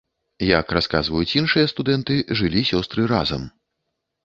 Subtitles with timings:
[0.59, 3.49] Як расказваюць іншыя студэнты, жылі сёстры разам.